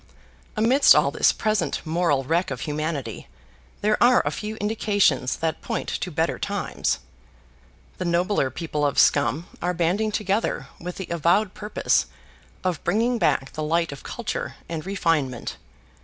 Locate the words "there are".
3.81-4.23